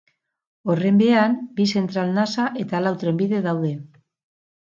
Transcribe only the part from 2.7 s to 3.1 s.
lau